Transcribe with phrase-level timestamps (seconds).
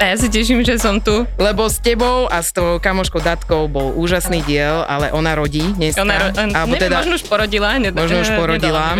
[0.00, 1.28] A ja si teším, že som tu.
[1.36, 6.00] Lebo s tebou a s tou kamoškou Datkou bol úžasný diel, ale ona rodí dneska.
[6.00, 7.68] Ona, on, alebo neviem, teda, možno už porodila.
[7.76, 8.96] Ned- možno už porodila.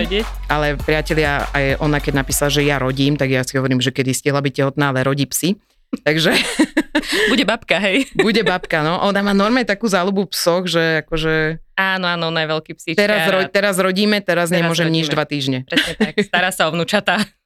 [0.52, 4.12] Ale priatelia, aj ona keď napísala, že ja rodím, tak ja si hovorím, že kedy
[4.12, 5.56] stihla byť tehotná, ale rodí psy.
[6.04, 6.36] Takže...
[7.32, 8.04] Bude babka, hej.
[8.12, 9.00] Bude babka, no.
[9.00, 11.64] Ona má normálne takú záľubu psoch, že akože...
[11.80, 13.00] Áno, áno, ona je veľký psíčka.
[13.00, 15.00] Teraz, ro- teraz rodíme, teraz, teraz nemôžem rodíme.
[15.00, 15.64] nič dva týždne.
[15.64, 17.24] Presne tak, stará sa o vnúčata.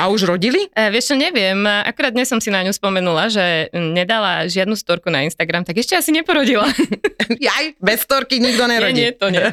[0.00, 0.68] A už rodili?
[0.74, 1.64] E, vieš čo, neviem.
[1.64, 5.96] Akurát dnes som si na ňu spomenula, že nedala žiadnu storku na Instagram, tak ešte
[5.96, 6.66] asi neporodila.
[7.46, 9.10] Jaj, bez storky nikto nerodí.
[9.10, 9.44] Nie, nie, to nie.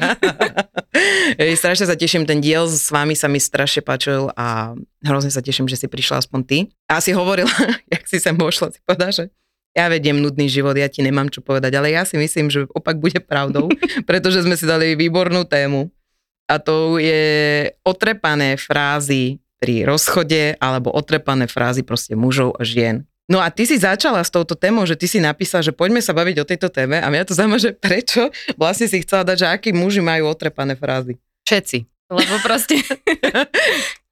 [1.60, 5.66] Strašne sa teším, ten diel s vami sa mi strašne páčil a hrozne sa teším,
[5.66, 6.58] že si prišla aspoň ty.
[6.86, 7.50] A si hovorila,
[7.94, 9.24] jak si sem vošla, si povedala, že
[9.74, 13.02] ja vediem nudný život, ja ti nemám čo povedať, ale ja si myslím, že opak
[13.02, 13.66] bude pravdou,
[14.08, 15.90] pretože sme si dali výbornú tému
[16.46, 23.08] a to je otrepané frázy pri rozchode alebo otrepané frázy proste mužov a žien.
[23.24, 26.12] No a ty si začala s touto témou, že ty si napísal, že poďme sa
[26.12, 28.28] baviť o tejto téme a mňa to zaujíma, že prečo
[28.60, 31.16] vlastne si chcela dať, že akí muži majú otrepané frázy.
[31.48, 31.88] Všetci.
[32.12, 32.84] Lebo proste...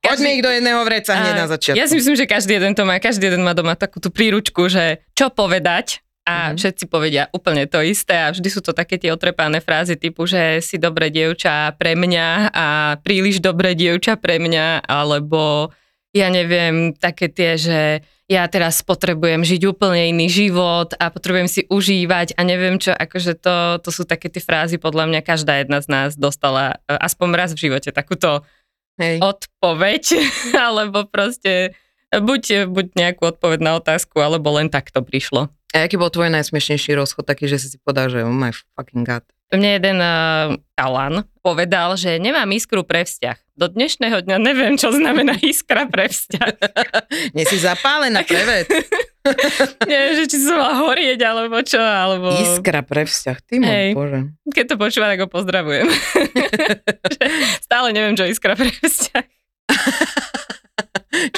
[0.02, 1.78] Poďme ich do jedného vreca hneď na začiatku.
[1.78, 4.66] Ja si myslím, že každý jeden to má, každý jeden má doma takú tú príručku,
[4.66, 6.58] že čo povedať, a mm-hmm.
[6.58, 10.62] všetci povedia úplne to isté a vždy sú to také tie otrepané frázy typu, že
[10.62, 12.66] si dobré dievča pre mňa a
[13.02, 15.74] príliš dobré dievča pre mňa, alebo
[16.14, 17.80] ja neviem, také tie, že
[18.30, 23.42] ja teraz potrebujem žiť úplne iný život a potrebujem si užívať a neviem čo, akože
[23.42, 27.28] to, to sú také tie frázy, podľa mňa každá jedna z nás dostala e, aspoň
[27.34, 28.46] raz v živote takúto
[29.00, 29.18] Hej.
[29.20, 30.04] odpoveď,
[30.70, 31.74] alebo proste
[32.14, 35.50] buď, buď nejakú odpoveď na otázku, alebo len tak to prišlo.
[35.72, 39.08] A aký bol tvoj najsmiešnejší rozchod taký, že si si povedal, že oh my fucking
[39.08, 39.24] god.
[39.52, 43.36] Mne jeden uh, Alan povedal, že nemám iskru pre vzťah.
[43.52, 46.56] Do dnešného dňa neviem, čo znamená iskra pre vzťah.
[47.36, 48.68] Nie si zapálená pre vec.
[49.88, 52.32] Nie, že či som mala horieť, alebo čo, alebo...
[52.32, 54.20] Iskra pre vzťah, ty môj bože.
[54.56, 55.84] Keď to počúva, tak ho pozdravujem.
[57.68, 59.24] Stále neviem, čo iskra pre vzťah.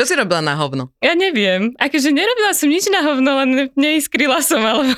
[0.05, 0.93] Čo si robila na hovno?
[1.01, 1.73] Ja neviem.
[1.81, 4.93] Akože nerobila som nič na hovno, len neiskrila som, alebo...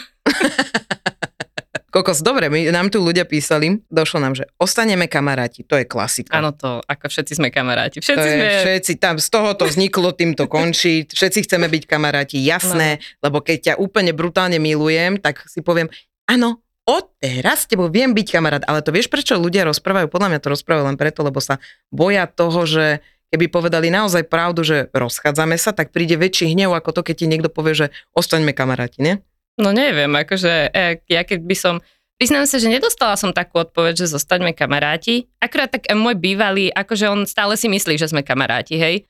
[1.95, 6.35] Kokos, dobre, my, nám tu ľudia písali, došlo nám, že ostaneme kamaráti, to je klasika.
[6.35, 8.03] Áno, to, ako všetci sme kamaráti.
[8.03, 8.47] Všetci to je, sme...
[8.67, 13.31] Všetci, tam z toho to vzniklo, tým to končí, všetci chceme byť kamaráti, jasné, no.
[13.31, 15.87] lebo keď ťa úplne brutálne milujem, tak si poviem,
[16.27, 20.11] áno, odteraz s tebou viem byť kamarát, ale to vieš, prečo ľudia rozprávajú?
[20.11, 21.63] Podľa mňa to rozprávajú len preto, lebo sa
[21.95, 26.97] boja toho, že keby povedali naozaj pravdu, že rozchádzame sa, tak príde väčší hnev ako
[26.97, 27.87] to, keď ti niekto povie, že
[28.17, 29.15] ostaňme kamaráti, nie?
[29.61, 31.77] No neviem, akože e, ja keď by som
[32.17, 35.29] Priznám sa, že nedostala som takú odpoveď, že zostaňme kamaráti.
[35.37, 39.05] Akurát tak môj bývalý, akože on stále si myslí, že sme kamaráti, hej.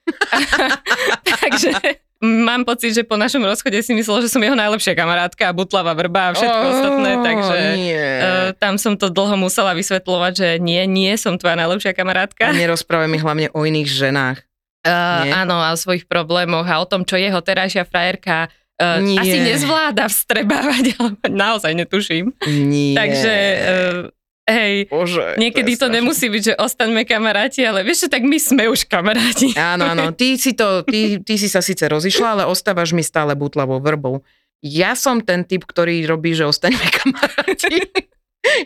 [1.39, 5.57] Takže mám pocit, že po našom rozchode si myslel, že som jeho najlepšia kamarátka a
[5.57, 10.49] butlava vrba a všetko oh, ostatné, takže uh, tam som to dlho musela vysvetľovať, že
[10.59, 12.49] nie, nie som tvoja najlepšia kamarátka.
[12.49, 14.39] A nerozprávaj mi hlavne o iných ženách.
[14.87, 18.47] Uh, áno, a o svojich problémoch a o tom, čo jeho terajšia frajerka
[18.79, 22.31] uh, asi nezvláda vstrebávať, ale naozaj netuším.
[22.47, 22.95] Nie.
[22.95, 24.17] Takže uh,
[24.47, 28.39] Hej, Bože, niekedy to, to nemusí byť, že ostaňme kamaráti, ale vieš, že tak my
[28.39, 29.51] sme už kamaráti.
[29.59, 33.35] Áno, áno, ty si, to, ty, ty si sa síce rozišla, ale ostávaš mi stále
[33.35, 34.23] butlavou vrbou.
[34.63, 37.91] Ja som ten typ, ktorý robí, že ostaňme kamaráti.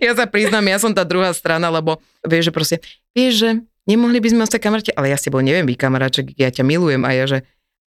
[0.05, 1.97] ja sa priznám, ja som tá druhá strana, lebo
[2.29, 2.77] vieš, že proste,
[3.17, 3.51] vieš, že
[3.89, 7.09] nemohli by sme ostať kamaráti, ale ja s tebou neviem byť kamarát, ja ťa milujem
[7.09, 7.39] a ja, že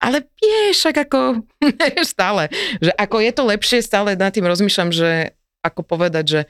[0.01, 1.45] ale vieš, ak ako,
[2.07, 2.49] stále,
[2.81, 6.41] že ako je to lepšie, stále nad tým rozmýšľam, že ako povedať, že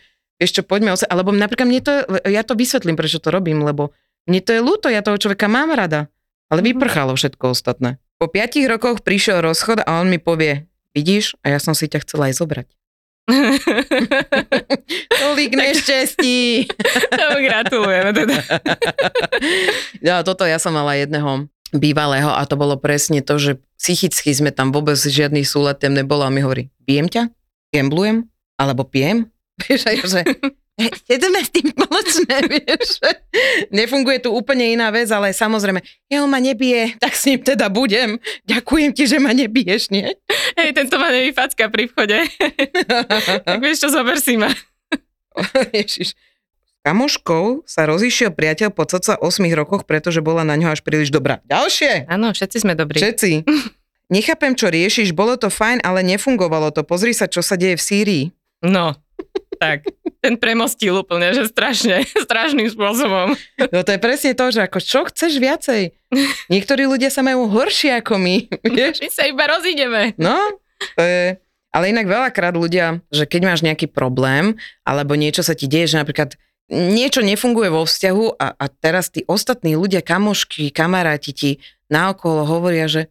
[0.49, 1.93] čo, poďme, ose- alebo napríklad mne to,
[2.25, 3.93] ja to vysvetlím, prečo to robím, lebo
[4.25, 6.09] mne to je ľúto, ja toho človeka mám rada,
[6.49, 8.01] ale vyprchalo všetko ostatné.
[8.17, 10.65] Po piatich rokoch prišiel rozchod a on mi povie,
[10.97, 12.67] vidíš, a ja som si ťa chcela aj zobrať.
[15.21, 16.65] Tolik nešťastí.
[17.21, 18.37] Tomu gratulujeme teda.
[20.01, 24.49] No, toto ja som mala jedného bývalého a to bolo presne to, že psychicky sme
[24.53, 27.29] tam vôbec žiadny súlad tam nebolo a mi hovorí, pijem ťa?
[27.73, 28.25] Gamblujem?
[28.57, 29.29] Alebo pijem?
[29.67, 30.21] Vieš, a ja, že
[30.89, 33.03] Chceme s tým spoločné, vieš.
[33.69, 38.17] Nefunguje tu úplne iná vec, ale samozrejme, ja ma nebije, tak s ním teda budem.
[38.47, 40.15] Ďakujem ti, že ma nebiješ, nie?
[40.57, 42.17] Hej, tento ma nevyfacka pri vchode.
[43.45, 44.49] tak vieš čo, zober si ma.
[45.75, 46.17] Ježiš.
[46.81, 51.37] Kamoškou sa rozišiel priateľ po cca 8 rokoch, pretože bola na ňo až príliš dobrá.
[51.45, 52.09] Ďalšie.
[52.09, 52.97] Áno, všetci sme dobrí.
[52.97, 53.45] Všetci.
[54.09, 56.81] Nechápem, čo riešiš, bolo to fajn, ale nefungovalo to.
[56.81, 58.23] Pozri sa, čo sa deje v Sýrii.
[58.65, 58.97] No,
[59.61, 59.85] tak.
[60.25, 63.37] Ten premostil úplne, že strašne, strašným spôsobom.
[63.69, 65.93] No to je presne to, že ako čo chceš viacej?
[66.49, 69.05] Niektorí ľudia sa majú horšie ako my, vieš?
[69.05, 70.17] My sa iba rozídeme.
[70.17, 70.35] No,
[70.97, 71.37] to je...
[71.71, 76.03] Ale inak veľakrát ľudia, že keď máš nejaký problém, alebo niečo sa ti deje, že
[76.03, 76.35] napríklad
[76.67, 81.51] niečo nefunguje vo vzťahu a, a teraz tí ostatní ľudia, kamošky, kamaráti ti
[81.87, 83.07] naokolo hovoria, že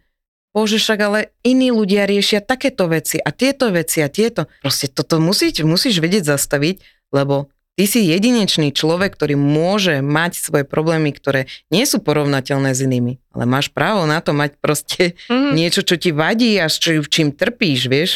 [0.51, 4.51] bože, však ale iní ľudia riešia takéto veci a tieto veci a tieto.
[4.61, 10.65] Proste toto musíš, musíš vedieť zastaviť, lebo ty si jedinečný človek, ktorý môže mať svoje
[10.69, 13.17] problémy, ktoré nie sú porovnateľné s inými.
[13.33, 15.55] Ale máš právo na to mať proste Mhm.
[15.57, 18.11] niečo, čo ti vadí a s čím trpíš, vieš?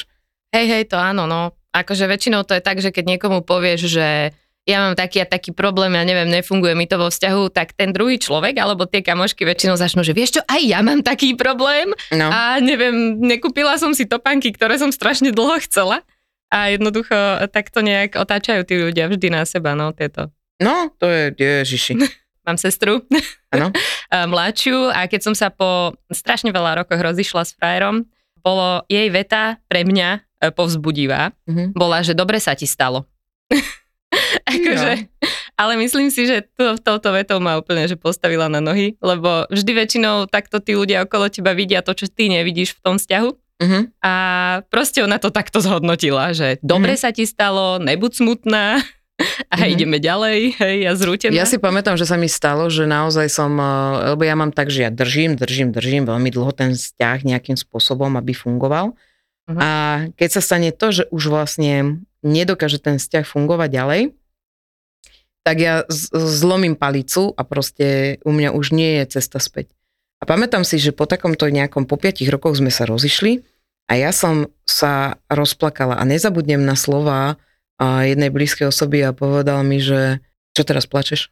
[0.52, 1.54] Hej, hej, to áno, no.
[1.74, 4.30] Akože väčšinou to je tak, že keď niekomu povieš, že
[4.64, 7.92] ja mám taký a taký problém, ja neviem, nefunguje mi to vo vzťahu, tak ten
[7.92, 11.92] druhý človek alebo tie kamošky väčšinou začnú, že vieš čo, aj ja mám taký problém
[12.08, 12.32] No.
[12.32, 16.00] a neviem, nekúpila som si topánky, ktoré som strašne dlho chcela
[16.48, 17.12] a jednoducho
[17.52, 20.32] takto nejak otáčajú tí ľudia vždy na seba, no tieto.
[20.62, 22.00] No, to je, ježiši.
[22.48, 23.04] Mám sestru,
[23.52, 23.68] Áno.
[24.14, 28.04] a mladšiu a keď som sa po strašne veľa rokoch rozišla s frajerom,
[28.40, 30.08] bolo jej veta pre mňa
[30.40, 31.32] e, povzbudivá.
[31.48, 31.72] Mhm.
[31.76, 33.04] bola, že dobre sa ti stalo.
[34.54, 34.92] akože,
[35.54, 39.72] ale myslím si, že to, touto vetou ma úplne že postavila na nohy, lebo vždy
[39.74, 43.30] väčšinou takto tí ľudia okolo teba vidia to, čo ty nevidíš v tom vzťahu.
[43.54, 43.80] Mhm.
[44.02, 44.12] A
[44.66, 47.00] proste ona to takto zhodnotila, že dobre Mhm.
[47.00, 48.82] sa ti stalo, nebuď smutná
[49.54, 49.70] a Mhm.
[49.70, 51.30] ideme ďalej, hej, a zrútená.
[51.30, 54.74] Ja si pamätám, že sa mi stalo, že naozaj som, eh, lebo ja mám tak,
[54.74, 58.98] že ja držím, držím, držím veľmi dlho ten vzťah nejakým spôsobom, aby fungoval.
[59.46, 59.60] Mhm.
[59.60, 59.68] A
[60.18, 64.00] keď sa stane to, že už vlastne nedokáže ten vzťah fungovať ďalej,
[65.44, 65.84] tak ja
[66.16, 69.76] zlomím palicu a proste u mňa už nie je cesta späť.
[70.18, 73.44] A pamätám si, že po takomto nejakom, po piatich rokoch sme sa rozišli
[73.92, 77.36] a ja som sa rozplakala a nezabudnem na slova
[77.80, 80.24] jednej blízkej osoby a povedal mi, že
[80.56, 81.28] čo teraz plačeš?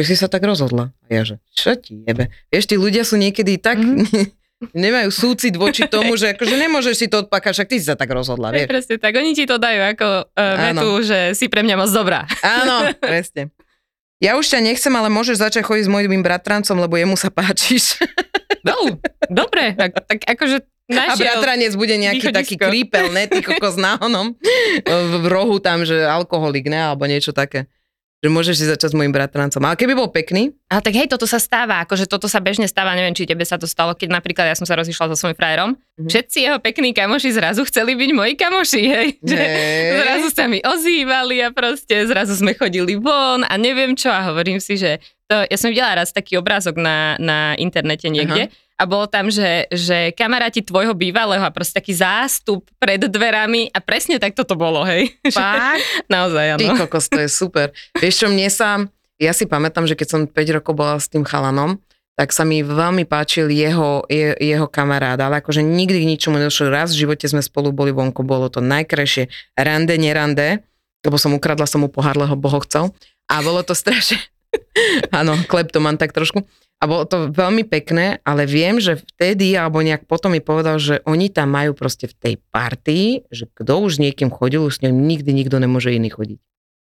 [0.00, 0.94] Že si sa tak rozhodla.
[1.04, 2.30] A ja, že čo ti jebe?
[2.48, 3.76] Vieš, tí ľudia sú niekedy tak,
[4.74, 8.10] nemajú súcit voči tomu, že akože nemôžeš si to odpakať, však ty si sa tak
[8.10, 8.66] rozhodla, vieš.
[8.66, 12.26] presne tak, oni ti to dajú ako uh, vetu, že si pre mňa moc dobrá.
[12.42, 13.54] Áno, presne.
[14.18, 18.02] Ja už ťa nechcem, ale môžeš začať chodiť s mojím bratrancom, lebo jemu sa páčiš.
[18.66, 18.98] No,
[19.30, 21.38] dobre, tak, tak akože A našiel.
[21.38, 22.38] bratranec bude nejaký východisko.
[22.42, 24.34] taký krípel, ne, ty kokos náhonom.
[24.82, 27.70] V, v rohu tam, že alkoholik, ne, alebo niečo také.
[28.18, 29.62] Že môžeš si začať s mojim bratrancom.
[29.62, 32.98] Ale keby bol pekný, A tak hej, toto sa stáva, akože toto sa bežne stáva,
[32.98, 35.70] neviem, či tebe sa to stalo, keď napríklad ja som sa rozišla so svojím frajerom.
[35.98, 36.10] Mhm.
[36.10, 39.08] Všetci jeho pekní kamoši zrazu chceli byť moji kamoši, hej.
[39.30, 39.90] Že Hej.
[40.02, 40.17] zrazu
[40.48, 44.98] mi ozývali a proste zrazu sme chodili von a neviem čo a hovorím si, že
[45.28, 49.66] to, ja som videla raz taký obrázok na, na internete niekde a bolo tam, že,
[49.74, 54.86] že kamaráti tvojho bývalého a proste taký zástup pred dverami a presne takto to bolo,
[54.86, 55.10] hej.
[55.34, 56.86] Fakt, Naozaj, ty áno.
[56.86, 57.74] kokos, to je super.
[57.98, 58.86] Vieš čo, mne sa,
[59.18, 61.82] ja si pamätám, že keď som 5 rokov bola s tým chalanom,
[62.18, 66.66] tak sa mi veľmi páčil jeho, je, jeho kamarád, ale akože nikdy k ničomu nedošlo.
[66.66, 70.66] Raz v živote sme spolu boli vonku, bolo to najkrajšie rande, nerande,
[71.06, 72.90] lebo som ukradla som mu pohár, lebo ho chcel.
[73.30, 74.18] A bolo to strašne,
[75.14, 76.42] áno, kleptoman tak trošku.
[76.78, 80.98] A bolo to veľmi pekné, ale viem, že vtedy, alebo nejak potom mi povedal, že
[81.06, 85.06] oni tam majú proste v tej partii, že kto už niekým chodil, už s ním
[85.06, 86.38] nikdy nikto nemôže iný chodiť.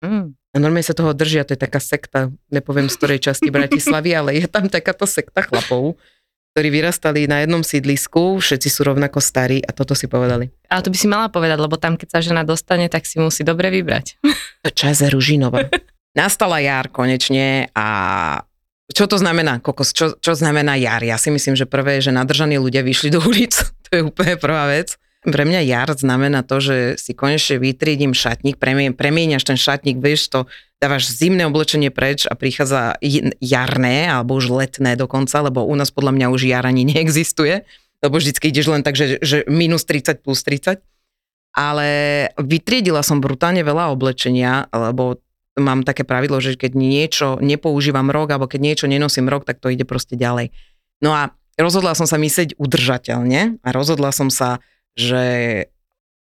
[0.03, 0.35] Mm.
[0.53, 4.29] A normálne sa toho držia, to je taká sekta, nepoviem z ktorej časti Bratislavy, ale
[4.37, 5.97] je tam takáto sekta chlapov,
[6.53, 10.53] ktorí vyrastali na jednom sídlisku, všetci sú rovnako starí a toto si povedali.
[10.69, 13.41] Ale to by si mala povedať, lebo tam, keď sa žena dostane, tak si musí
[13.41, 14.21] dobre vybrať.
[14.77, 15.73] Čase Ružinova.
[16.13, 17.87] Nastala jar konečne a
[18.93, 21.01] čo to znamená, kokos, čo, čo znamená jar?
[21.01, 23.57] Ja si myslím, že prvé je, že nadržaní ľudia vyšli do ulic,
[23.89, 25.01] to je úplne prvá vec.
[25.23, 28.59] Pre mňa jar znamená to, že si konečne vytriedím šatník,
[28.95, 30.39] premieňaš ten šatník, vieš to,
[30.83, 32.99] dávaš zimné oblečenie preč a prichádza
[33.39, 37.63] jarné, alebo už letné dokonca, lebo u nás podľa mňa už jar ani neexistuje,
[38.03, 40.83] lebo vždycky ideš len tak, že, že minus 30 plus 30.
[41.53, 41.87] Ale
[42.35, 45.21] vytriedila som brutálne veľa oblečenia, lebo
[45.55, 49.69] mám také pravidlo, že keď niečo nepoužívam rok, alebo keď niečo nenosím rok, tak to
[49.69, 50.49] ide proste ďalej.
[50.99, 54.59] No a rozhodla som sa myslieť udržateľne a rozhodla som sa
[54.93, 55.23] že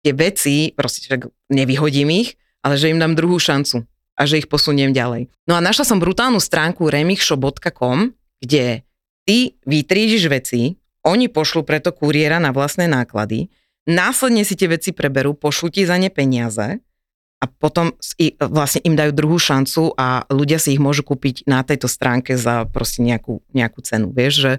[0.07, 3.85] tie veci, proste však nevyhodím ich, ale že im dám druhú šancu
[4.17, 5.29] a že ich posuniem ďalej.
[5.45, 8.87] No a našla som brutálnu stránku remixshop.com, kde
[9.29, 13.53] ty vytrížiš veci, oni pošlu preto kuriéra na vlastné náklady,
[13.87, 16.83] následne si tie veci preberú, pošlu ti za ne peniaze
[17.37, 17.93] a potom
[18.41, 22.65] vlastne im dajú druhú šancu a ľudia si ich môžu kúpiť na tejto stránke za
[22.67, 24.11] proste nejakú, nejakú cenu.
[24.11, 24.53] Vieš, že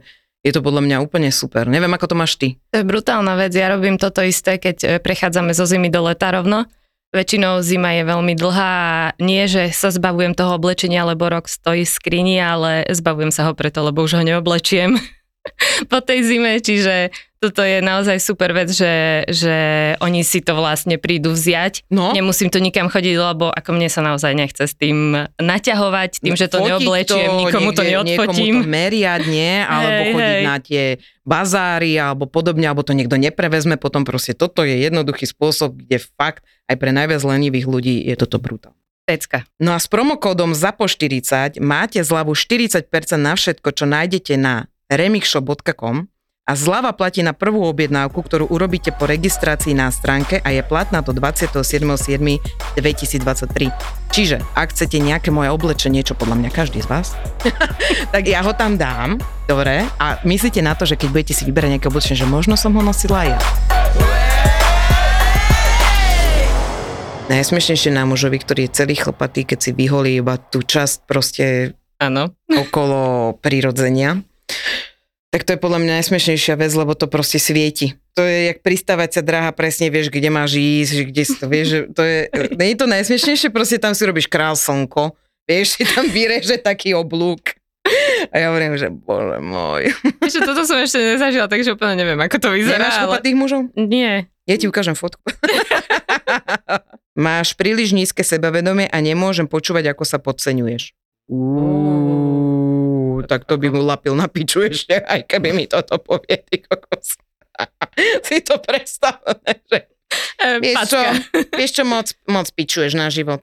[0.47, 1.67] je to podľa mňa úplne super.
[1.67, 2.55] Neviem, ako to máš ty.
[2.71, 3.51] To je brutálna vec.
[3.51, 6.63] Ja robím toto isté, keď e, prechádzame zo zimy do leta rovno.
[7.11, 11.87] Väčšinou zima je veľmi dlhá a nie, že sa zbavujem toho oblečenia, lebo rok stojí
[11.87, 14.95] v skrini, ale zbavujem sa ho preto, lebo už ho neoblečiem
[15.91, 19.55] po tej zime, čiže toto je naozaj super vec, že, že
[20.01, 21.85] oni si to vlastne prídu vziať.
[21.93, 22.09] No.
[22.09, 26.39] Nemusím tu nikam chodiť, lebo ako mne sa naozaj nechce s tým naťahovať, tým, no,
[26.39, 28.53] že to neoblečiem, to, nikomu niekde, to neodfotím.
[28.57, 29.53] Niekomu to meriať, nie?
[29.69, 30.45] Alebo hej, chodiť hej.
[30.49, 30.83] na tie
[31.27, 36.47] bazáry alebo podobne, alebo to niekto neprevezme, potom proste toto je jednoduchý spôsob, kde fakt
[36.71, 38.71] aj pre najviac lenivých ľudí je toto brutál.
[39.03, 39.43] Pecka.
[39.59, 46.07] No a s promokódom ZAPO40 máte zľavu 40% na všetko, čo nájdete na remixshop.com
[46.47, 51.03] a zľava platí na prvú objednávku, ktorú urobíte po registrácii na stránke a je platná
[51.03, 52.79] do 27.7.2023.
[54.15, 57.19] Čiže, ak chcete nejaké moje oblečenie, čo podľa mňa každý z vás,
[58.15, 61.75] tak ja ho tam dám, dobre, a myslíte na to, že keď budete si vyberať
[61.75, 63.39] nejaké oblečenie, že možno som ho nosila ja.
[67.27, 72.31] Najsmiešnejšie na mužovi, ktorý je celý chlpatý, keď si vyholí iba tú časť proste Áno.
[72.47, 74.23] okolo prirodzenia
[75.27, 77.99] tak to je podľa mňa najsmešnejšia vec, lebo to proste svieti.
[78.15, 81.67] To je jak pristávať sa dráha, presne vieš, kde máš ísť, kde si to vieš,
[81.67, 82.19] že to je,
[82.57, 85.13] nie je to najsmešnejšie, proste tam si robíš král slnko,
[85.45, 87.53] vieš, si tam vyreže taký oblúk.
[88.31, 89.95] A ja hovorím, že bože môj.
[90.19, 92.83] Ešte toto som ešte nezažila, takže úplne neviem, ako to vyzerá.
[92.83, 93.23] Nemáš ale...
[93.23, 93.71] tých mužov?
[93.79, 94.27] Nie.
[94.43, 95.23] Ja ti ukážem fotku.
[97.15, 100.91] Máš príliš nízke sebavedomie a nemôžem počúvať, ako sa podceňuješ.
[103.25, 107.17] Tak to by mu lapil na piču ešte, aj keby mi toto povie, ty kokos.
[108.27, 109.17] si to predstav,
[109.65, 109.89] že
[110.37, 110.99] e, vieš čo,
[111.59, 113.41] vieš čo, moc, moc pičuješ na život.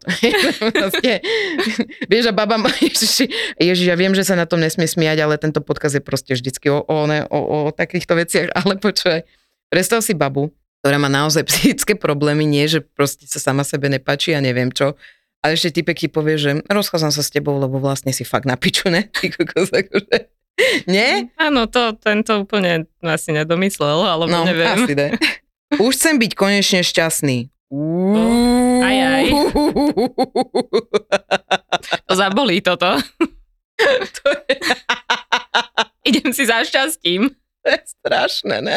[2.10, 5.40] vieš, a baba ma, ježiši, ježiš, ja viem, že sa na tom nesmie smiať, ale
[5.40, 9.26] tento podkaz je proste vždycky o, o, ne, o, o takýchto veciach, ale počúvaj,
[9.70, 10.54] predstav si babu,
[10.84, 14.94] ktorá má naozaj psychické problémy, nie, že proste sa sama sebe nepáči a neviem čo,
[15.44, 18.56] a ešte typek ti povie, že rozchádzam sa s tebou, lebo vlastne si fakt na
[18.56, 19.12] piču, ne?
[19.12, 20.32] Ty kokos, akože.
[20.88, 21.28] Nie?
[21.36, 24.72] Áno, to tento úplne asi nedomyslel, alebo no, neviem.
[24.72, 25.12] asi ne.
[25.76, 27.52] Už chcem byť konečne šťastný.
[28.80, 29.24] Aj, aj.
[32.08, 32.96] To zabolí toto.
[34.16, 34.56] to je...
[36.08, 37.28] Idem si za šťastím.
[37.64, 38.76] To je strašné, ne?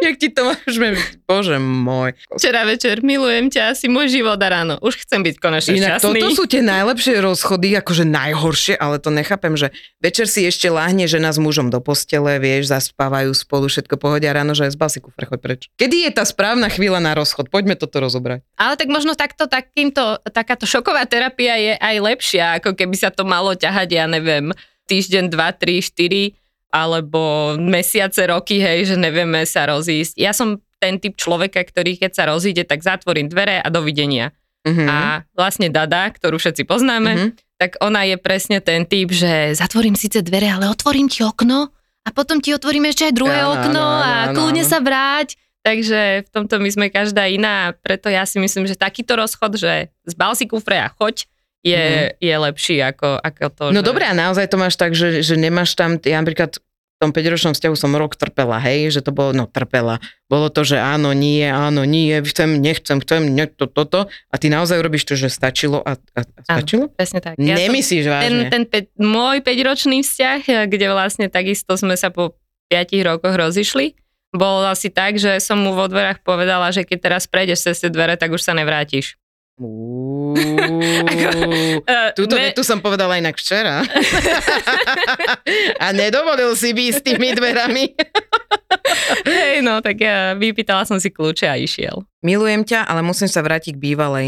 [0.00, 0.96] Jak ti to môžeme...
[1.28, 2.16] Bože môj.
[2.32, 4.80] Včera večer, milujem ťa, si môj život a ráno.
[4.80, 6.24] Už chcem byť konečne Inak šťastný.
[6.24, 9.68] toto sú tie najlepšie rozchody, akože najhoršie, ale to nechápem, že
[10.00, 14.56] večer si ešte láhne žena s mužom do postele, vieš, zaspávajú spolu, všetko pohodia ráno,
[14.56, 15.60] že zbal si kufre, choď preč.
[15.76, 17.52] Kedy je tá správna chvíľa na rozchod?
[17.52, 18.40] Poďme toto rozobrať.
[18.56, 23.28] Ale tak možno takto, takýmto, takáto šoková terapia je aj lepšia, ako keby sa to
[23.28, 24.56] malo ťahať, ja neviem,
[24.88, 26.32] týždeň, dva, tri, štyri
[26.76, 30.20] alebo mesiace, roky, hej, že nevieme sa rozísť.
[30.20, 34.36] Ja som ten typ človeka, ktorý keď sa rozíde, tak zatvorím dvere a dovidenia.
[34.68, 34.84] Uh-huh.
[34.84, 37.30] A vlastne Dada, ktorú všetci poznáme, uh-huh.
[37.56, 41.72] tak ona je presne ten typ, že zatvorím síce dvere, ale otvorím ti okno
[42.04, 45.40] a potom ti otvorím ešte aj druhé ja, okno no, no, a kľudne sa vráť.
[45.66, 49.90] Takže v tomto my sme každá iná, preto ja si myslím, že takýto rozchod, že
[50.06, 51.26] zbal si kufre a choď,
[51.66, 52.22] je, mm.
[52.22, 53.64] je lepší ako, ako to.
[53.74, 53.86] No že...
[53.90, 56.62] dobré, a naozaj to máš tak, že, že nemáš tam, ja napríklad
[56.96, 60.00] tom 5-ročnom vzťahu som rok trpela, hej, že to bolo, no trpela.
[60.32, 64.08] Bolo to, že áno, nie, áno, nie, chcem, nechcem, chcem, ne, to, toto.
[64.32, 66.88] A ty naozaj robíš to, že stačilo a, a stačilo?
[66.88, 67.36] Áno, presne tak.
[67.36, 68.48] Ja Nemyslíš vážne?
[68.48, 72.40] Ten, ten pe- môj 5-ročný vzťah, kde vlastne takisto sme sa po
[72.72, 73.92] 5 rokoch rozišli,
[74.32, 77.90] bol asi tak, že som mu vo dverách povedala, že keď teraz prejdeš cez tie
[77.92, 79.20] dvere, tak už sa nevrátiš.
[79.56, 80.36] Uú,
[81.86, 82.52] Uh, túto ne...
[82.52, 83.80] tu som povedala inak včera.
[85.84, 87.94] A nedovolil si byť s tými dverami.
[89.24, 92.02] Hej, no, tak ja vypýtala som si kľúče a išiel.
[92.26, 94.26] Milujem ťa, ale musím sa vrátiť k bývalej.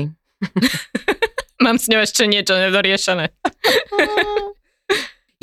[1.65, 3.35] Mám s ňou ešte niečo nedoriešené.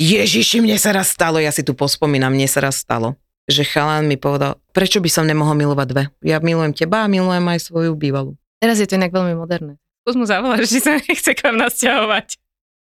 [0.00, 3.16] Ježiši, mne sa raz stalo, ja si tu pospomínam, mne sa raz stalo,
[3.48, 6.04] že chalán mi povedal, prečo by som nemohol milovať dve?
[6.24, 8.36] Ja milujem teba a milujem aj svoju bývalú.
[8.60, 9.76] Teraz je to inak veľmi moderné.
[10.06, 12.28] Skús mu zavolať, že sa nechce k vám nasťahovať.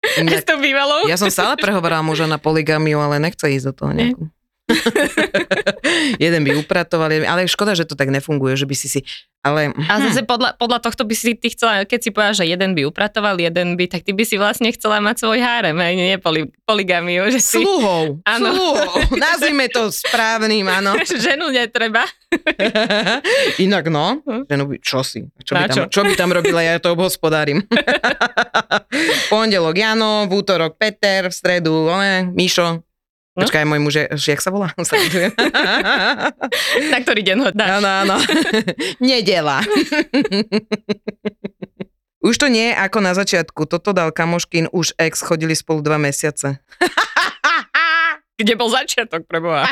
[0.06, 1.10] Aj s tou bývalou.
[1.10, 4.24] Ja som stále prehovorila muža na poligamiu, ale nechce ísť do toho nejakú.
[6.24, 9.00] jeden by upratoval, jeden, ale škoda, že to tak nefunguje, že by si si,
[9.46, 9.70] ale...
[9.78, 12.90] A zase podľa, podľa tohto by si ty chcela, keď si povedal, že jeden by
[12.90, 16.50] upratoval, jeden by, tak ty by si vlastne chcela mať svoj hárem, aj nie poli,
[16.66, 17.30] poligamiu.
[17.30, 17.62] Že si...
[17.62, 18.50] Sluhou, Áno.
[18.58, 20.98] sluhou, nazvime to správnym, áno.
[21.26, 22.10] Ženu netreba.
[23.62, 24.20] Inak no,
[24.50, 26.02] ženu by, čo si, čo by, tam, čo?
[26.04, 27.64] by tam robila, ja to obhospodárím.
[29.32, 32.85] Pondelok Jano, v útorok Peter, v stredu, ole, Mišo.
[33.36, 33.44] No.
[33.44, 34.72] Počkaj, môj muž, je, jak sa volá?
[36.92, 37.84] Na ktorý deň ho dáš.
[37.84, 38.16] Áno, áno.
[39.04, 39.60] Nedela.
[42.26, 43.70] Už to nie je ako na začiatku.
[43.70, 46.58] Toto dal kamoškin, už ex, chodili spolu dva mesiace.
[48.42, 49.70] Kde bol začiatok pre Boha?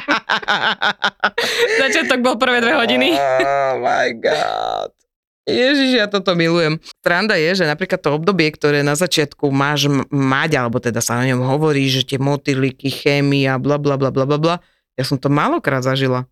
[1.82, 3.18] začiatok bol prvé dve hodiny.
[3.18, 4.94] Oh my god.
[5.44, 6.80] Ježiš, ja toto milujem.
[7.04, 11.28] Stranda je, že napríklad to obdobie, ktoré na začiatku máš mať, alebo teda sa o
[11.28, 14.56] ňom hovorí, že tie motýliky, chémia, bla bla bla bla bla bla.
[14.96, 16.32] Ja som to málokrát zažila.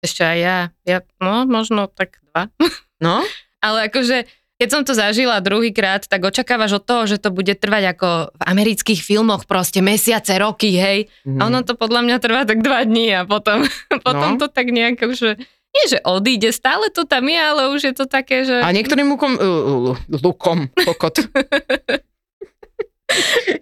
[0.00, 0.58] Ešte aj ja.
[0.84, 0.98] ja.
[1.20, 2.48] No, možno tak dva.
[3.00, 3.24] No?
[3.64, 4.28] Ale akože,
[4.60, 8.42] keď som to zažila druhýkrát, tak očakávaš od toho, že to bude trvať ako v
[8.44, 11.08] amerických filmoch proste mesiace, roky, hej.
[11.24, 11.40] Mhm.
[11.40, 13.64] A ono to podľa mňa trvá tak dva dní a potom,
[14.04, 14.40] potom No.
[14.40, 15.40] to tak nejak už,
[15.70, 18.58] nie že odíde, stále to tam je, ale už je to také, že...
[18.58, 21.14] A niektorým lukom, uh, lukom, kokot.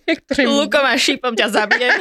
[0.08, 1.88] niektorým, Lukom a šípom ťa zabijem.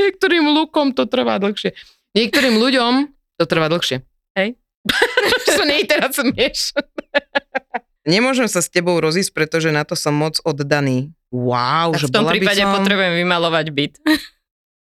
[0.00, 1.72] niektorým lukom to trvá dlhšie.
[2.12, 2.92] Niektorým ľuďom
[3.40, 4.04] to trvá dlhšie.
[4.36, 4.60] Hej.
[5.48, 6.76] Čo nie teraz smieš.
[8.02, 11.14] Nemôžem sa s tebou rozísť, pretože na to som moc oddaný.
[11.30, 12.74] Wow, A že v tom bola by prípade som...
[12.74, 13.94] potrebujem vymalovať byt.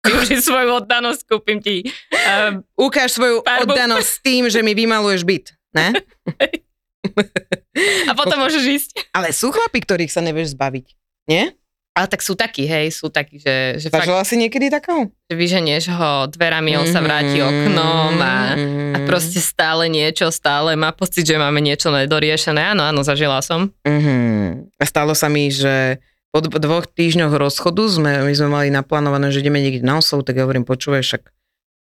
[0.02, 3.70] Využiť svoju oddanosť, kúpim ti uh, Ukáž svoju Farbu.
[3.70, 5.46] oddanosť tým, že mi vymaluješ byt.
[5.72, 5.94] Ne?
[8.10, 8.90] a potom môžeš ísť.
[9.12, 10.86] Ale sú chlapi, ktorých sa nevieš zbaviť.
[11.26, 11.54] Nie?
[11.92, 15.12] Ale tak sú takí, hej, sú takí, že, že fakt, Zažila si niekedy takého?
[15.28, 19.04] že vyženieš ho dverami, on sa vráti oknom a, a Mhm.
[19.04, 22.72] proste stále niečo, stále má pocit, že máme niečo nedoriešené.
[22.72, 23.76] Áno, áno, zažila som.
[23.84, 24.72] Mhm.
[24.80, 26.00] A stalo sa mi, že
[26.32, 30.40] po dvoch týždňoch rozchodu sme, my sme mali naplánované, že ideme niekde na oslavu, tak
[30.40, 31.28] ja hovorím, počúvaj, však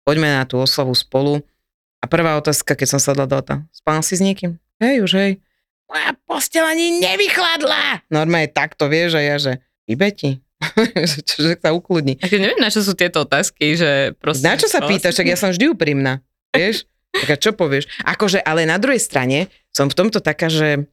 [0.02, 1.46] poďme na tú oslavu spolu.
[2.02, 4.58] A prvá otázka, keď som sadla do auta, spal si s niekým?
[4.82, 5.32] Hej, už hej.
[5.86, 8.10] Moja posteľ ani nevychladla.
[8.10, 10.42] Normálne takto, vieš, a ja, že ibe ti.
[11.30, 12.18] Čože sa ukludni.
[12.20, 14.46] A keď neviem, na čo sú tieto otázky, že proste...
[14.50, 16.86] Na čo sa pýtaš, však ja som vždy úprimná, vieš?
[17.10, 17.90] Tak a čo povieš?
[18.06, 20.86] Akože, ale na druhej strane som v tomto taká, že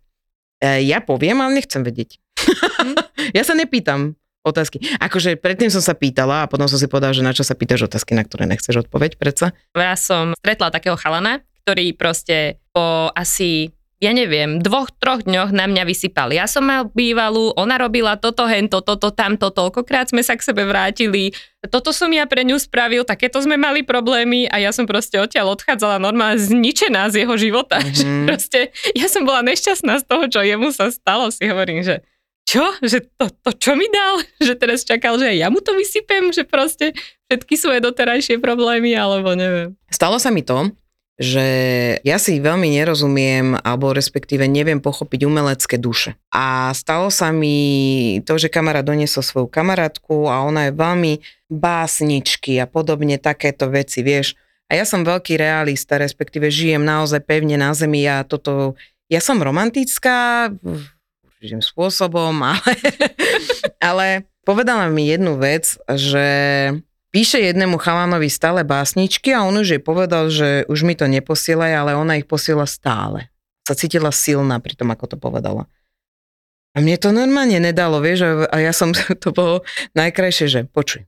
[0.64, 2.16] e, ja poviem, ale nechcem vedieť.
[3.36, 4.14] ja sa nepýtam
[4.46, 4.78] otázky.
[5.02, 7.90] Akože predtým som sa pýtala a potom som si povedala, že na čo sa pýtaš
[7.90, 9.50] otázky, na ktoré nechceš odpoveď, predsa.
[9.74, 15.64] Raz som stretla takého chalana, ktorý proste po asi ja neviem, dvoch, troch dňoch na
[15.64, 16.28] mňa vysypal.
[16.28, 20.68] Ja som mal bývalú, ona robila toto, hento, toto, tamto, toľkokrát sme sa k sebe
[20.68, 21.32] vrátili,
[21.72, 25.56] toto som ja pre ňu spravil, takéto sme mali problémy a ja som proste odtiaľ
[25.56, 27.80] odchádzala normálne zničená z jeho života.
[27.86, 27.94] Mhm.
[27.96, 28.26] Mm-hmm.
[28.28, 28.60] proste,
[28.92, 32.04] ja som bola nešťastná z toho, čo jemu sa stalo, si hovorím, že
[32.46, 32.62] čo?
[32.78, 34.22] Že to, to čo mi dal?
[34.46, 36.94] Že teraz čakal, že ja mu to vysypem, že proste
[37.26, 39.74] všetky svoje doterajšie problémy, alebo neviem.
[39.90, 40.70] Stalo sa mi to,
[41.16, 41.46] že
[42.04, 46.14] ja si veľmi nerozumiem, alebo respektíve neviem pochopiť umelecké duše.
[46.30, 51.12] A stalo sa mi to, že kamarát doniesol svoju kamarátku a ona je veľmi
[51.48, 54.36] básničky a podobne takéto veci, vieš.
[54.68, 58.78] A ja som veľký realista, respektíve žijem naozaj pevne na zemi a toto...
[59.06, 60.50] Ja som romantická
[61.46, 62.74] určitým spôsobom, ale,
[63.78, 64.06] ale
[64.42, 66.26] povedala mi jednu vec, že
[67.14, 71.70] píše jednému chalanovi stále básničky a on už jej povedal, že už mi to neposielaj,
[71.70, 73.30] ale ona ich posiela stále.
[73.62, 75.70] Sa cítila silná pri tom, ako to povedala.
[76.76, 78.90] A mne to normálne nedalo, vieš, a- ja som
[79.22, 79.62] to bolo
[79.94, 81.06] najkrajšie, že počuj.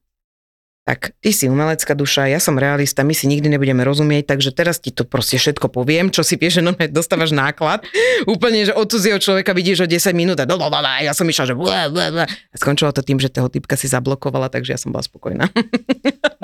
[0.89, 4.81] Tak ty si umelecká duša, ja som realista, my si nikdy nebudeme rozumieť, takže teraz
[4.81, 7.85] ti to proste všetko poviem, čo si vieš, že normálne dostávaš náklad.
[8.25, 11.55] Úplne, že od cudzieho človeka vidíš o 10 minút a blablabla, ja som išla, že
[11.61, 12.25] blablabla.
[12.25, 15.53] A skončilo to tým, že toho typka si zablokovala, takže ja som bola spokojná.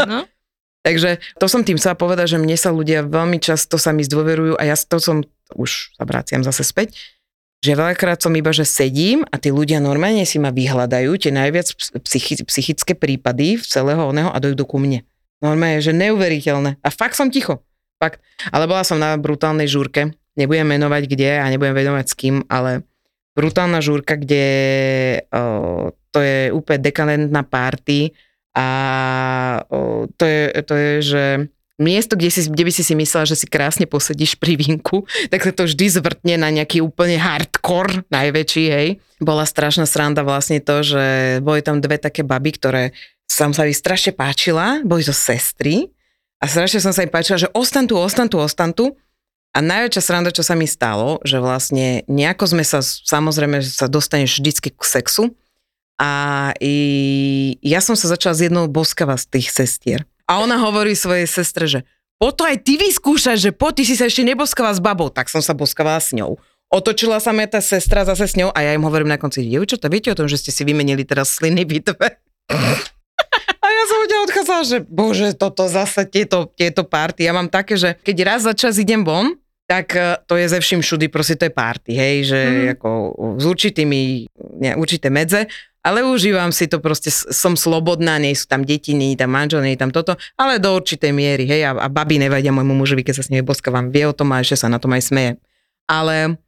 [0.05, 0.29] No?
[0.85, 4.61] Takže to som tým chcela povedať, že mne sa ľudia veľmi často sa mi zdôverujú
[4.61, 5.25] a ja to som,
[5.57, 6.93] už sa vraciam zase späť,
[7.65, 11.73] že veľakrát som iba, že sedím a tí ľudia normálne si ma vyhľadajú, tie najviac
[12.05, 15.01] psychi- psychické prípady v celého oného a dojdu ku mne.
[15.41, 16.85] Normálne, že neuveriteľné.
[16.85, 17.65] A fakt som ticho.
[17.97, 18.21] Fakt.
[18.53, 20.13] Ale bola som na brutálnej žúrke.
[20.37, 22.85] Nebudem menovať kde a nebudem venovať s kým, ale
[23.33, 24.45] brutálna žúrka, kde
[25.33, 28.13] o, to je úplne dekadentná party
[28.53, 28.69] a
[29.73, 31.25] o, to, je, to je, že
[31.81, 35.43] miesto, kde, si, kde by si si myslela, že si krásne posedíš pri vinku, tak
[35.43, 38.89] sa to vždy zvrtne na nejaký úplne hardcore, najväčší, hej.
[39.19, 41.05] Bola strašná sranda vlastne to, že
[41.43, 42.83] boli tam dve také baby, ktoré
[43.25, 45.91] som sa mi strašne páčila, boli to sestry
[46.39, 48.93] a strašne som sa im páčila, že ostan tu, ostan tu, ostan tu.
[49.55, 54.43] A najväčšia sranda, čo sa mi stalo, že vlastne nejako sme sa, samozrejme, sa dostaneš
[54.43, 55.31] vždycky k sexu
[55.95, 56.75] a i,
[57.63, 60.03] ja som sa začala z jednou boskava z tých sestier.
[60.25, 61.81] A ona hovorí svojej sestre, že
[62.17, 65.13] po to aj ty vyskúšaš, že po, ty si sa ešte neboskala s babou.
[65.13, 66.41] Tak som sa boskavala s ňou.
[66.73, 69.87] Otočila sa mi tá sestra zase s ňou a ja im hovorím na konci, to
[69.93, 72.19] viete o tom, že ste si vymenili teraz sliny bitve?
[73.63, 77.25] A ja som odtiaľ odchádzala, že bože, toto zase, tieto, tieto party.
[77.25, 80.59] Ja mám také, že keď raz za čas idem von, tak e, to je ze
[80.61, 82.67] vším všudy, proste to je party, hej, že mm.
[82.79, 82.89] ako
[83.41, 84.01] s určitými,
[84.61, 85.49] ne, určité medze,
[85.85, 89.61] ale užívam si to proste, som slobodná, nie sú tam deti, nie je tam manžel,
[89.61, 93.05] nie je tam toto, ale do určitej miery, hej, a, a babi nevadia môjmu mužovi,
[93.05, 95.33] keď sa s nimi boskávam, vie o tom a ešte sa na tom aj smeje.
[95.85, 96.41] Ale,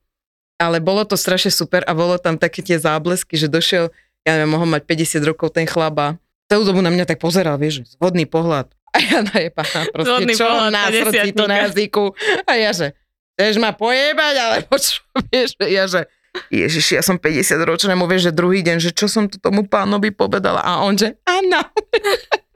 [0.57, 3.93] ale bolo to strašne super a bolo tam také tie záblesky, že došiel,
[4.25, 6.17] ja neviem, mohol mať 50 rokov ten chlaba,
[6.49, 8.73] celú dobu na mňa tak pozeral, vieš, zhodný pohľad.
[8.97, 12.05] A ja najepaná proste, Zhodný čo pohľad, na srdci, to na jazyku.
[12.49, 12.97] A ja, že
[13.37, 16.09] chceš ma pojebať, alebo čo, vieš, ja, že
[16.49, 19.69] Ježiši, ja som 50 ročná, mu vieš, že druhý deň, že čo som to tomu
[19.69, 21.61] pánovi povedala a on, že áno.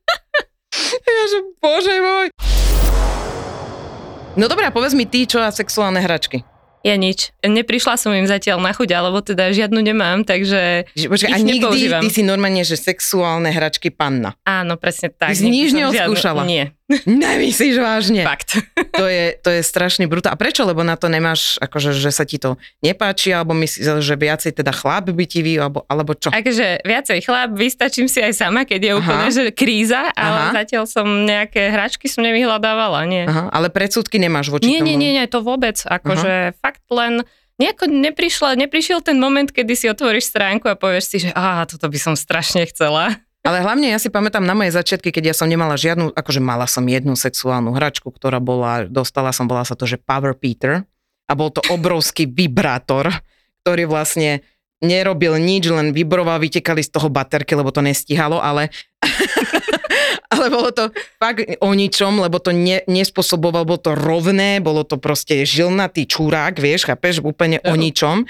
[1.09, 2.29] ja, že bože môj.
[4.41, 6.45] No dobré, povedz mi ty, čo a sexuálne hračky.
[6.81, 7.37] Ja nič.
[7.45, 12.01] Neprišla som im zatiaľ na chuť, alebo teda žiadnu nemám, takže Počkaj, a nikdy nepoužívam.
[12.01, 14.33] ty si normálne, že sexuálne hračky panna.
[14.49, 15.37] Áno, presne tak.
[15.37, 16.41] Ty si nič neodskúšala?
[16.49, 16.73] Nie.
[17.07, 18.23] Nemyslíš vážne?
[18.27, 18.59] Fakt.
[19.01, 20.37] To je, to je strašný brutál.
[20.37, 20.61] A prečo?
[20.67, 24.77] Lebo na to nemáš, akože, že sa ti to nepáči, alebo myslíš, že viacej teda
[24.77, 26.29] chlap by ti vy, alebo, alebo čo?
[26.29, 28.99] Akože viacej chlap, vystačím si aj sama, keď je Aha.
[29.01, 30.53] úplne že kríza, ale Aha.
[30.53, 33.25] zatiaľ som nejaké hračky som nevyhľadávala, nie.
[33.25, 34.93] Aha, ale predsudky nemáš voči nie, tomu?
[34.93, 35.81] Nie, nie, nie, to vôbec.
[35.81, 37.25] Akože fakt len
[37.57, 41.89] nejako neprišla, neprišiel ten moment, kedy si otvoríš stránku a povieš si, že á, toto
[41.89, 43.17] by som strašne chcela.
[43.41, 46.69] Ale hlavne ja si pamätám na moje začiatky, keď ja som nemala žiadnu, akože mala
[46.69, 50.85] som jednu sexuálnu hračku, ktorá bola, dostala som, bola sa to, že Power Peter
[51.25, 53.09] a bol to obrovský vibrátor,
[53.65, 54.45] ktorý vlastne
[54.85, 58.69] nerobil nič, len vibroval, vytekali z toho baterky, lebo to nestihalo, ale,
[60.33, 60.85] ale bolo to
[61.17, 66.61] fakt o ničom, lebo to ne, nespôsoboval, bolo to rovné, bolo to proste žilnatý čurák,
[66.61, 68.29] vieš, chápeš, úplne o ničom.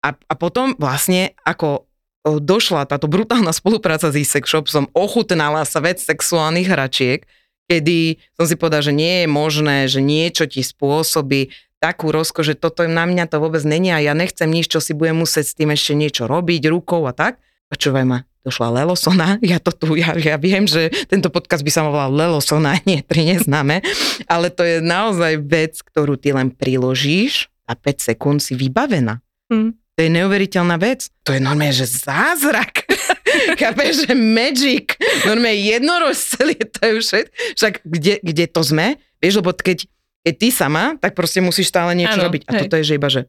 [0.00, 1.89] A, a potom vlastne ako
[2.24, 7.24] došla táto brutálna spolupráca s e-sex shop, som ochutnala sa vec sexuálnych hračiek,
[7.70, 12.58] kedy som si povedala, že nie je možné, že niečo ti spôsobí takú rozko, že
[12.58, 15.56] toto na mňa to vôbec není a ja nechcem nič, čo si budem musieť s
[15.56, 17.40] tým ešte niečo robiť rukou a tak.
[17.72, 21.88] Počúvaj ma, došla Lelosona, ja to tu, ja, ja viem, že tento podcast by sa
[21.88, 23.80] volal Lelosona, nie, tri neznáme,
[24.28, 29.24] ale to je naozaj vec, ktorú ty len priložíš a 5 sekúnd si vybavená.
[29.48, 29.79] Hmm.
[30.00, 31.12] To je neuveriteľná vec.
[31.28, 32.88] To je normálne, že zázrak.
[33.60, 34.96] Chápeš, že magic.
[35.28, 37.32] Normálne jednorož celý, to je všetko.
[37.60, 38.96] Však kde, kde to sme?
[39.20, 39.84] Vieš, lebo keď,
[40.24, 42.48] keď ty sama, tak proste musíš stále niečo ano, robiť.
[42.48, 42.60] A hej.
[42.64, 43.28] toto je, že iba, že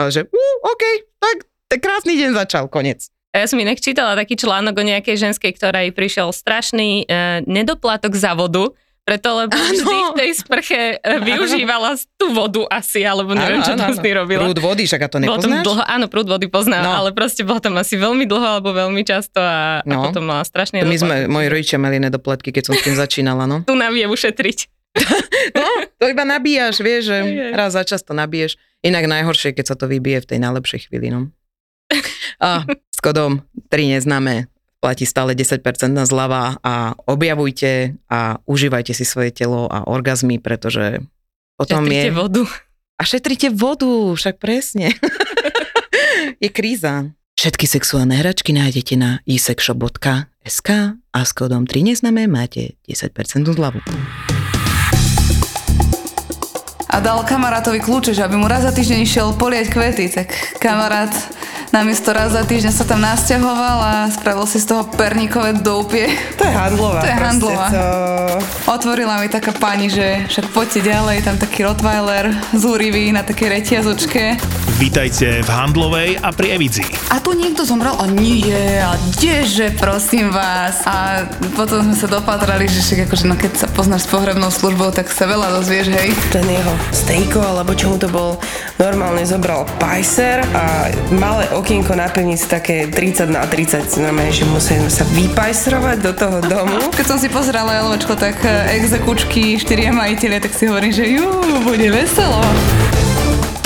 [0.00, 0.84] a že uh, OK,
[1.20, 1.36] tak
[1.68, 3.12] ten krásny deň začal, konec.
[3.36, 8.32] Ja som inak čítala taký článok o nejakej ženskej, ktorej prišiel strašný e, nedoplatok za
[8.32, 8.72] vodu
[9.04, 9.68] preto, lebo ano.
[9.68, 11.20] vždy v tej sprche ano.
[11.20, 14.48] E, využívala tú vodu asi, alebo neviem, ano, čo tam s tým robila.
[14.48, 15.60] Prúd vody, však a to nepoznáš?
[15.60, 16.92] dlho, áno, prúd vody poznám, no.
[17.04, 20.00] ale proste bolo tam asi veľmi dlho, alebo veľmi často a, no.
[20.00, 23.44] a potom mala strašne My sme, moji rodičia mali nedoplatky, keď som s tým začínala,
[23.44, 23.60] no.
[23.68, 24.58] tu nám je ušetriť.
[25.60, 25.68] no,
[26.00, 27.18] to iba nabíjaš, vieš, že
[27.52, 28.56] raz za čas to nabiješ.
[28.80, 31.28] Inak najhoršie, keď sa to vybije v tej najlepšej chvíli, no.
[32.40, 34.48] A s kodom 3 neznáme
[34.84, 41.00] platí stále 10% na zľava a objavujte a užívajte si svoje telo a orgazmy, pretože
[41.56, 42.12] potom šetrite je...
[42.12, 42.44] vodu.
[43.00, 44.92] A šetrite vodu, však presne.
[46.44, 47.16] je kríza.
[47.34, 50.68] Všetky sexuálne hračky nájdete na isexshop.sk
[51.00, 53.80] a s kódom 3 neznáme máte 10% zľavu.
[56.94, 60.30] A dal kamarátovi kľúče, že aby mu raz za týždeň išiel poliať kvety, tak
[60.62, 61.10] kamarát
[61.74, 66.06] namiesto raz za týždeň sa tam nasťahoval a spravil si z toho perníkové doupie.
[66.38, 67.02] To je handlová.
[67.02, 67.66] To je handlová.
[67.74, 67.82] To...
[68.78, 74.38] Otvorila mi taká pani, že však poďte ďalej, tam taký Rottweiler zúrivý na takej reťazočke.
[74.74, 76.82] Vítajte v Handlovej a pri Evici.
[77.06, 80.82] A tu niekto zomrel a nie, a kdeže, prosím vás.
[80.82, 84.90] A potom sme sa dopatrali, že však akože, no keď sa poznáš s pohrebnou službou,
[84.90, 86.10] tak sa veľa dozvieš, hej.
[86.34, 88.36] Ten jeho stejko, alebo čo mu to bol,
[88.76, 94.90] normálne zobral pajser a malé okienko na pivnici také 30 na 30, znamená, že musíme
[94.90, 96.78] sa vypajsrovať do toho domu.
[96.92, 101.28] Keď som si pozerala LVčko, tak eh, exekučky, štyria majiteľia, tak si hovorím, že jú,
[101.64, 102.42] bude veselo.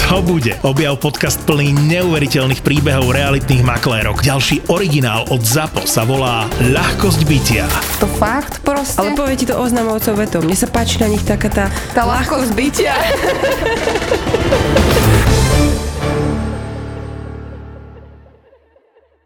[0.08, 0.56] To bude.
[0.64, 4.24] Objav podcast plný neuveriteľných príbehov realitných maklérok.
[4.24, 7.68] Ďalší originál od ZAPO sa volá Ľahkosť bytia.
[8.00, 8.96] To fakt proste.
[8.96, 10.40] Ale povie ti to oznamovcov vetou.
[10.40, 12.96] Mne sa páči na nich taká tá tá ľahkosť bytia.